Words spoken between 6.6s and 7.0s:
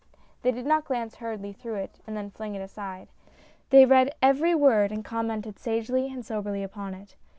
upon